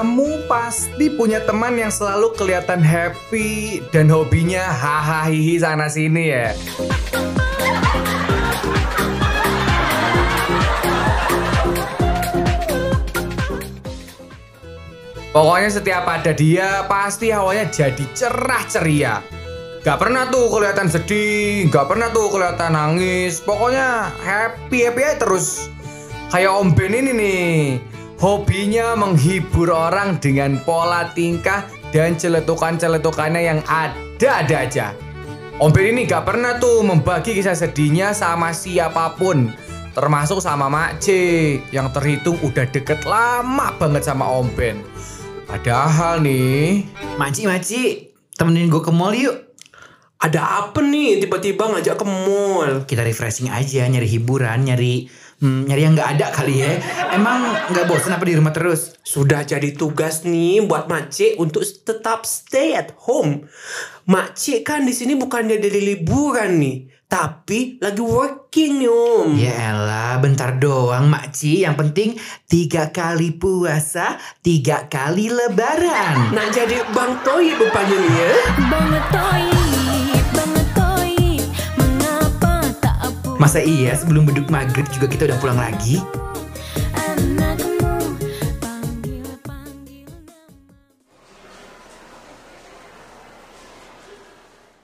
Kamu 0.00 0.48
pasti 0.48 1.12
punya 1.12 1.44
teman 1.44 1.76
yang 1.76 1.92
selalu 1.92 2.32
kelihatan 2.32 2.80
happy 2.80 3.84
dan 3.92 4.08
hobinya 4.08 4.64
hahaha 4.64 5.28
sana 5.60 5.92
sini 5.92 6.32
ya. 6.32 6.56
Pokoknya 15.36 15.68
setiap 15.68 16.08
ada 16.08 16.32
dia 16.32 16.88
pasti 16.88 17.28
hawanya 17.28 17.68
jadi 17.68 18.04
cerah 18.16 18.64
ceria. 18.72 19.20
Gak 19.84 20.00
pernah 20.00 20.32
tuh 20.32 20.48
kelihatan 20.48 20.88
sedih, 20.88 21.68
gak 21.68 21.92
pernah 21.92 22.08
tuh 22.08 22.32
kelihatan 22.32 22.72
nangis. 22.72 23.44
Pokoknya 23.44 24.16
happy 24.24 24.80
happy 24.80 25.00
aja 25.04 25.28
terus. 25.28 25.68
Kayak 26.32 26.56
Om 26.56 26.72
Ben 26.72 26.96
ini 26.96 27.12
nih, 27.12 27.52
hobinya 28.20 28.92
menghibur 29.00 29.72
orang 29.72 30.20
dengan 30.20 30.60
pola 30.62 31.08
tingkah 31.16 31.64
dan 31.88 32.14
celetukan-celetukannya 32.20 33.40
yang 33.40 33.60
ada-ada 33.64 34.56
aja. 34.60 34.86
Om 35.60 35.72
Ben 35.72 35.92
ini 35.92 36.04
gak 36.04 36.28
pernah 36.28 36.56
tuh 36.60 36.84
membagi 36.84 37.36
kisah 37.36 37.56
sedihnya 37.56 38.12
sama 38.12 38.52
siapa 38.52 39.16
pun. 39.16 39.52
Termasuk 39.90 40.38
sama 40.38 40.70
Mak 40.70 41.02
C 41.02 41.08
yang 41.74 41.90
terhitung 41.90 42.38
udah 42.40 42.64
deket 42.68 43.04
lama 43.08 43.74
banget 43.76 44.06
sama 44.06 44.28
Om 44.28 44.48
Ben. 44.56 44.80
Padahal 45.50 46.22
nih, 46.22 46.86
Maci, 47.18 47.42
Maci, 47.44 47.82
temenin 48.38 48.70
gue 48.70 48.80
ke 48.80 48.92
mall 48.94 49.16
yuk. 49.16 49.36
Ada 50.20 50.68
apa 50.68 50.84
nih 50.84 51.24
tiba-tiba 51.24 51.72
ngajak 51.72 51.96
ke 51.96 52.06
mall? 52.06 52.70
Kita 52.84 53.02
refreshing 53.02 53.50
aja, 53.50 53.88
nyari 53.88 54.06
hiburan, 54.06 54.68
nyari 54.68 55.08
hmm, 55.40 55.66
nyari 55.66 55.82
yang 55.88 55.94
nggak 55.96 56.10
ada 56.20 56.26
kali 56.30 56.62
ya. 56.62 56.78
Emang 57.10 57.48
nggak 57.72 57.88
bosan 57.88 58.14
apa 58.14 58.24
di 58.28 58.36
rumah 58.36 58.54
terus? 58.54 58.94
Sudah 59.02 59.42
jadi 59.42 59.72
tugas 59.74 60.22
nih 60.22 60.62
buat 60.64 60.86
Makcik 60.86 61.40
untuk 61.40 61.64
tetap 61.64 62.28
stay 62.28 62.76
at 62.76 62.94
home. 63.08 63.48
Makcik 64.06 64.62
kan 64.62 64.86
di 64.86 64.94
sini 64.94 65.16
bukannya 65.16 65.58
dari 65.58 65.80
liburan 65.94 66.58
nih, 66.58 66.76
tapi 67.10 67.78
lagi 67.82 68.02
working 68.02 68.78
nih 68.78 68.90
om. 68.90 69.28
Ya 69.34 69.74
elah, 69.74 70.22
bentar 70.22 70.62
doang 70.62 71.10
makci. 71.10 71.66
Yang 71.66 71.76
penting 71.82 72.08
tiga 72.46 72.94
kali 72.94 73.34
puasa, 73.34 74.14
tiga 74.46 74.86
kali 74.86 75.26
lebaran. 75.26 76.30
Nak 76.30 76.48
jadi 76.54 76.86
Bang 76.94 77.18
Toy 77.26 77.50
rupanya 77.58 77.96
nih 77.98 78.14
ya. 78.14 78.32
Banget 78.70 79.04
toib, 79.10 79.59
Masa 83.40 83.56
iya 83.64 83.96
sebelum 83.96 84.28
beduk 84.28 84.52
maghrib 84.52 84.84
juga 84.92 85.08
kita 85.08 85.24
udah 85.24 85.40
pulang 85.40 85.56
lagi? 85.56 85.96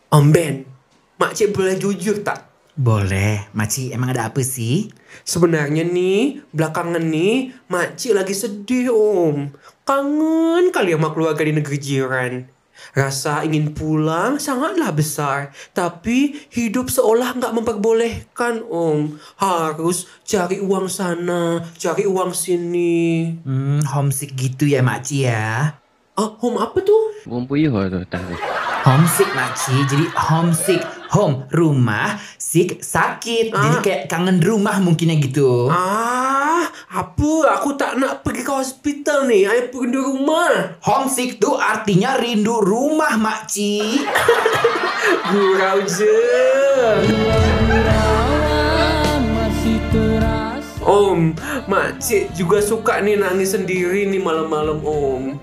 Om 0.08 0.32
Ben, 0.32 0.64
Makcik 1.20 1.52
boleh 1.52 1.76
jujur 1.76 2.24
tak? 2.24 2.48
Boleh, 2.72 3.44
Maci 3.52 3.92
emang 3.92 4.16
ada 4.16 4.32
apa 4.32 4.40
sih? 4.40 4.88
Sebenarnya 5.20 5.84
nih, 5.84 6.41
belakangan 6.56 7.04
nih, 7.04 7.52
Makcik 7.68 8.16
lagi 8.16 8.32
sedih 8.32 8.88
om. 8.88 9.52
Kangen 9.84 10.72
kali 10.72 10.96
sama 10.96 11.12
keluarga 11.12 11.44
di 11.44 11.52
negeri 11.52 11.76
jiran. 11.76 12.55
Rasa 12.96 13.44
ingin 13.44 13.77
pulang 13.77 14.41
sangatlah 14.41 14.92
besar, 14.92 15.52
tapi 15.77 16.48
hidup 16.52 16.88
seolah 16.88 17.36
nggak 17.36 17.55
memperbolehkan, 17.55 18.64
Om. 18.66 19.20
Harus 19.37 20.09
cari 20.25 20.62
uang 20.62 20.88
sana, 20.88 21.60
cari 21.76 22.09
uang 22.09 22.32
sini. 22.32 23.37
Hmm, 23.44 23.84
homesick 23.84 24.32
gitu 24.38 24.64
ya, 24.64 24.81
Maci 24.81 25.28
ya? 25.28 25.76
Ah, 26.16 26.31
home 26.41 26.56
apa 26.56 26.81
tuh? 26.81 27.28
Bumpuyuh 27.28 27.72
tuh, 27.92 28.04
Homesick, 28.87 29.28
Maci. 29.37 29.76
Jadi 29.91 30.06
homesick 30.14 30.81
home, 31.11 31.47
rumah, 31.50 32.19
sick, 32.37 32.81
sakit. 32.81 33.53
Jadi 33.53 33.77
Ah. 33.77 33.83
kayak 33.83 34.03
kangen 34.06 34.39
rumah 34.41 34.78
mungkinnya 34.78 35.17
gitu. 35.19 35.69
Ah, 35.71 36.67
apa? 36.89 37.33
Aku 37.59 37.75
tak 37.75 37.99
nak 37.99 38.22
pergi 38.22 38.43
ke 38.43 38.53
hospital 38.53 39.27
nih. 39.27 39.47
Ayo 39.47 39.62
pergi 39.69 39.93
di 39.93 40.00
rumah. 40.00 40.78
Homesick 40.83 41.39
tuh 41.39 41.56
artinya 41.56 42.17
rindu 42.17 42.59
rumah 42.59 43.15
Maci. 43.17 44.03
Gurau 45.31 45.83
je. 45.84 46.19
Om, 50.87 51.34
makcik 51.67 52.31
juga 52.38 52.62
suka 52.62 53.03
nih 53.03 53.19
nangis 53.19 53.59
sendiri 53.59 54.06
nih 54.06 54.23
malam-malam 54.23 54.78
om. 54.87 55.34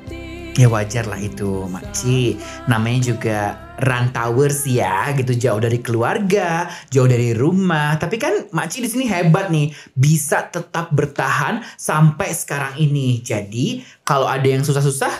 Ya 0.54 0.70
wajar 0.70 1.10
lah 1.10 1.18
itu 1.18 1.66
Maci 1.66 2.38
Namanya 2.70 3.00
juga 3.10 3.40
rantauers 3.82 4.66
ya 4.70 5.10
gitu 5.18 5.34
jauh 5.34 5.62
dari 5.62 5.82
keluarga, 5.82 6.70
jauh 6.94 7.10
dari 7.10 7.34
rumah. 7.34 7.98
Tapi 7.98 8.16
kan 8.22 8.34
Maci 8.54 8.86
di 8.86 8.90
sini 8.90 9.06
hebat 9.10 9.50
nih, 9.50 9.74
bisa 9.98 10.46
tetap 10.50 10.94
bertahan 10.94 11.66
sampai 11.78 12.30
sekarang 12.34 12.78
ini. 12.78 13.22
Jadi 13.24 13.82
kalau 14.06 14.30
ada 14.30 14.46
yang 14.46 14.62
susah-susah, 14.62 15.12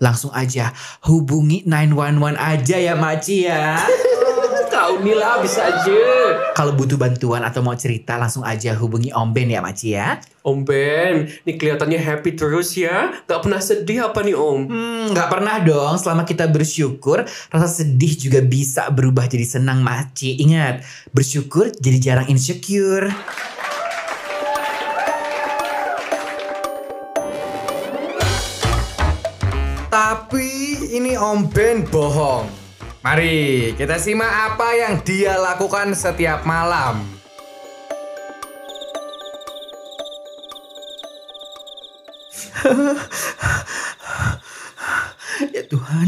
langsung 0.00 0.32
aja 0.32 0.72
hubungi 1.06 1.68
911 1.68 2.34
aja 2.36 2.76
ya 2.80 2.94
Maci 2.96 3.36
ya. 3.46 3.76
Kau 4.80 4.96
nih 4.96 5.12
lah 5.12 5.44
bisa 5.44 5.60
aja. 5.68 6.00
kalau 6.56 6.72
butuh 6.72 6.96
bantuan 6.96 7.44
atau 7.44 7.60
mau 7.60 7.76
cerita 7.76 8.16
langsung 8.16 8.40
aja 8.48 8.72
hubungi 8.72 9.12
Om 9.12 9.28
Ben 9.36 9.52
ya 9.52 9.60
Maci 9.60 9.92
ya. 9.92 10.16
Om 10.40 10.64
Ben, 10.64 11.28
nih 11.44 11.60
kelihatannya 11.60 12.00
happy 12.00 12.32
terus 12.32 12.72
ya. 12.80 13.12
Gak 13.28 13.44
pernah 13.44 13.60
sedih 13.60 14.08
apa 14.08 14.24
nih 14.24 14.32
om? 14.32 14.64
Hmm, 14.72 15.12
nggak 15.12 15.28
pernah 15.28 15.60
dong. 15.60 16.00
Selama 16.00 16.24
kita 16.24 16.48
bersyukur, 16.48 17.28
rasa 17.52 17.68
sedih 17.68 18.16
juga 18.16 18.40
bisa 18.40 18.88
berubah 18.88 19.28
jadi 19.28 19.44
senang, 19.44 19.84
Maci. 19.84 20.40
Ingat, 20.40 20.80
bersyukur 21.12 21.68
jadi 21.76 22.00
jarang 22.00 22.32
insecure. 22.32 23.12
tapi 29.90 30.88
ini 30.88 31.18
Om 31.20 31.52
Ben 31.52 31.84
bohong. 31.84 32.59
Mari 33.00 33.72
kita 33.80 33.96
simak 33.96 34.28
apa 34.28 34.76
yang 34.76 35.00
dia 35.00 35.32
lakukan 35.40 35.96
setiap 35.96 36.44
malam. 36.44 37.00
Ya 45.40 45.64
Tuhan, 45.64 46.04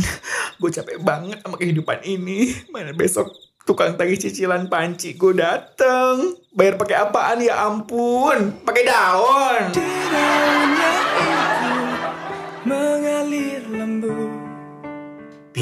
gue 0.60 0.70
capek 0.70 1.00
banget 1.00 1.40
sama 1.40 1.56
kehidupan 1.56 2.04
ini. 2.04 2.52
Mana 2.68 2.92
besok 2.92 3.32
tukang 3.64 3.96
tagih 3.96 4.20
cicilan 4.20 4.68
panci 4.68 5.16
gue 5.16 5.32
dateng. 5.32 6.36
Bayar 6.52 6.76
pakai 6.76 6.96
apaan 7.00 7.40
ya 7.40 7.64
ampun? 7.64 8.60
Pakai 8.60 8.84
daun. 8.84 9.72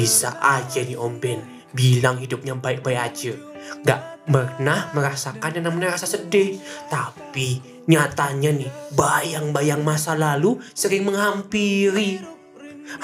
Bisa 0.01 0.33
aja 0.41 0.81
nih 0.81 0.97
Om 0.97 1.21
Ben 1.21 1.37
bilang 1.77 2.17
hidupnya 2.17 2.57
baik-baik 2.57 2.97
aja. 2.97 3.37
Gak 3.85 4.25
pernah 4.25 4.89
merasakan 4.97 5.53
yang 5.53 5.69
namanya 5.69 5.93
rasa 5.93 6.09
sedih. 6.09 6.57
Tapi 6.89 7.61
nyatanya 7.85 8.49
nih 8.49 8.71
bayang-bayang 8.97 9.85
masa 9.85 10.17
lalu 10.17 10.57
sering 10.73 11.05
menghampiri. 11.05 12.17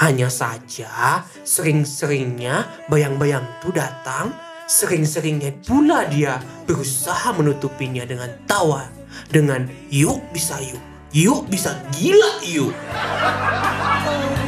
Hanya 0.01 0.25
saja 0.33 1.21
sering-seringnya 1.45 2.89
bayang-bayang 2.89 3.45
itu 3.61 3.69
datang. 3.69 4.33
Sering-seringnya 4.65 5.53
pula 5.69 6.09
dia 6.09 6.41
berusaha 6.65 7.29
menutupinya 7.37 8.09
dengan 8.09 8.33
tawa. 8.49 8.89
Dengan 9.29 9.69
yuk 9.93 10.33
bisa 10.33 10.57
yuk. 10.65 10.81
Yuk 11.13 11.45
bisa 11.45 11.77
gila 11.93 12.41
yuk. 12.41 12.73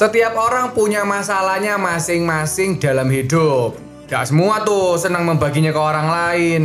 Setiap 0.00 0.32
orang 0.32 0.72
punya 0.72 1.04
masalahnya 1.04 1.76
masing-masing 1.76 2.80
dalam 2.80 3.12
hidup. 3.12 3.76
Gak 4.08 4.32
semua 4.32 4.64
tuh 4.64 4.96
senang 4.96 5.28
membaginya 5.28 5.76
ke 5.76 5.76
orang 5.76 6.08
lain. 6.08 6.62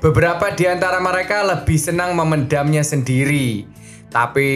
Beberapa 0.00 0.48
di 0.56 0.64
antara 0.64 0.96
mereka 0.96 1.44
lebih 1.44 1.76
senang 1.76 2.16
memendamnya 2.16 2.80
sendiri. 2.80 3.68
Tapi 4.08 4.48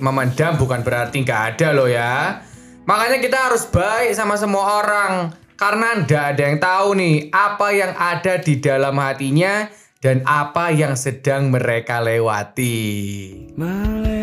memendam 0.00 0.56
bukan 0.56 0.80
berarti 0.80 1.20
nggak 1.20 1.42
ada 1.52 1.76
loh 1.76 1.84
ya. 1.84 2.40
Makanya 2.88 3.20
kita 3.20 3.52
harus 3.52 3.68
baik 3.68 4.16
sama 4.16 4.40
semua 4.40 4.80
orang. 4.80 5.12
Karena 5.60 6.00
ndak 6.00 6.24
ada 6.32 6.42
yang 6.48 6.58
tahu 6.64 6.88
nih 6.96 7.28
apa 7.28 7.68
yang 7.76 7.92
ada 7.92 8.40
di 8.40 8.56
dalam 8.56 8.96
hatinya 8.96 9.68
dan 10.00 10.24
apa 10.24 10.72
yang 10.72 10.96
sedang 10.96 11.52
mereka 11.52 12.00
lewati. 12.00 12.88
melewati 13.52 14.19